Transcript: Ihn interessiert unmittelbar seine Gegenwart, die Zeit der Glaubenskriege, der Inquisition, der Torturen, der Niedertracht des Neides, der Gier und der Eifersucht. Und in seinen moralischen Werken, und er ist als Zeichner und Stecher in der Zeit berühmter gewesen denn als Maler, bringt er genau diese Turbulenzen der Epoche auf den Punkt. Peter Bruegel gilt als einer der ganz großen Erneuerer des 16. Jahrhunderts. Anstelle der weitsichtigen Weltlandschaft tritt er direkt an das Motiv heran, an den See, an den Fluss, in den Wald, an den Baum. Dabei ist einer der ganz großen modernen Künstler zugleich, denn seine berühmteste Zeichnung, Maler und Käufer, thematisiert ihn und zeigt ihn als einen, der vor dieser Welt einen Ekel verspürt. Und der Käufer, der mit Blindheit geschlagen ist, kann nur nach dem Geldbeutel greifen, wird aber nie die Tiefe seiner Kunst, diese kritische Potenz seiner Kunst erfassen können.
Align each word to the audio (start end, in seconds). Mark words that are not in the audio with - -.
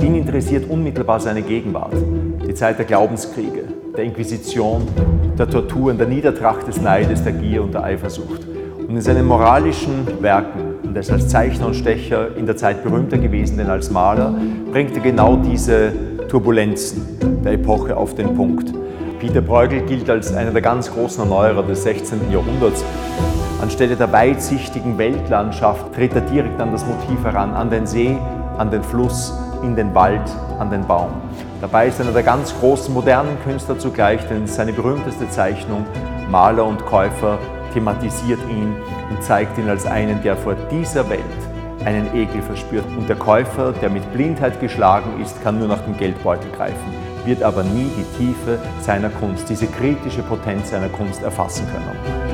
Ihn 0.00 0.14
interessiert 0.14 0.70
unmittelbar 0.70 1.18
seine 1.18 1.42
Gegenwart, 1.42 1.94
die 2.46 2.54
Zeit 2.54 2.78
der 2.78 2.86
Glaubenskriege, 2.86 3.64
der 3.96 4.04
Inquisition, 4.04 4.86
der 5.36 5.50
Torturen, 5.50 5.98
der 5.98 6.06
Niedertracht 6.06 6.68
des 6.68 6.80
Neides, 6.80 7.24
der 7.24 7.32
Gier 7.32 7.62
und 7.62 7.74
der 7.74 7.82
Eifersucht. 7.82 8.46
Und 8.78 8.90
in 8.90 9.00
seinen 9.00 9.26
moralischen 9.26 10.06
Werken, 10.20 10.60
und 10.84 10.94
er 10.94 11.00
ist 11.00 11.10
als 11.10 11.28
Zeichner 11.28 11.66
und 11.66 11.74
Stecher 11.74 12.36
in 12.36 12.46
der 12.46 12.56
Zeit 12.56 12.84
berühmter 12.84 13.18
gewesen 13.18 13.58
denn 13.58 13.68
als 13.68 13.90
Maler, 13.90 14.34
bringt 14.70 14.94
er 14.94 15.02
genau 15.02 15.36
diese 15.36 15.92
Turbulenzen 16.28 17.42
der 17.44 17.54
Epoche 17.54 17.96
auf 17.96 18.14
den 18.14 18.34
Punkt. 18.34 18.72
Peter 19.18 19.40
Bruegel 19.40 19.80
gilt 19.80 20.08
als 20.08 20.32
einer 20.32 20.52
der 20.52 20.62
ganz 20.62 20.92
großen 20.92 21.24
Erneuerer 21.24 21.64
des 21.64 21.82
16. 21.82 22.30
Jahrhunderts. 22.30 22.84
Anstelle 23.60 23.96
der 23.96 24.12
weitsichtigen 24.12 24.96
Weltlandschaft 24.96 25.92
tritt 25.92 26.14
er 26.14 26.20
direkt 26.20 26.60
an 26.60 26.70
das 26.70 26.86
Motiv 26.86 27.24
heran, 27.24 27.52
an 27.52 27.68
den 27.68 27.84
See, 27.84 28.16
an 28.56 28.70
den 28.70 28.84
Fluss, 28.84 29.34
in 29.62 29.76
den 29.76 29.94
Wald, 29.94 30.28
an 30.58 30.70
den 30.70 30.86
Baum. 30.86 31.10
Dabei 31.60 31.88
ist 31.88 32.00
einer 32.00 32.12
der 32.12 32.22
ganz 32.22 32.54
großen 32.58 32.92
modernen 32.94 33.38
Künstler 33.42 33.78
zugleich, 33.78 34.26
denn 34.28 34.46
seine 34.46 34.72
berühmteste 34.72 35.28
Zeichnung, 35.28 35.84
Maler 36.30 36.64
und 36.64 36.84
Käufer, 36.86 37.38
thematisiert 37.74 38.40
ihn 38.48 38.76
und 39.10 39.22
zeigt 39.22 39.58
ihn 39.58 39.68
als 39.68 39.86
einen, 39.86 40.22
der 40.22 40.36
vor 40.36 40.54
dieser 40.70 41.08
Welt 41.10 41.20
einen 41.84 42.14
Ekel 42.14 42.42
verspürt. 42.42 42.84
Und 42.96 43.08
der 43.08 43.16
Käufer, 43.16 43.72
der 43.72 43.90
mit 43.90 44.12
Blindheit 44.12 44.60
geschlagen 44.60 45.20
ist, 45.22 45.42
kann 45.42 45.58
nur 45.58 45.68
nach 45.68 45.80
dem 45.80 45.96
Geldbeutel 45.96 46.50
greifen, 46.52 46.92
wird 47.24 47.42
aber 47.42 47.62
nie 47.62 47.90
die 47.96 48.18
Tiefe 48.18 48.58
seiner 48.80 49.10
Kunst, 49.10 49.48
diese 49.48 49.66
kritische 49.66 50.22
Potenz 50.22 50.70
seiner 50.70 50.88
Kunst 50.88 51.22
erfassen 51.22 51.66
können. 51.72 52.27